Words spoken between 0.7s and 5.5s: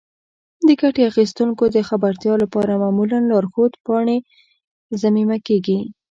ګټې اخیستونکو د خبرتیا لپاره معمولا لارښود پاڼې ضمیمه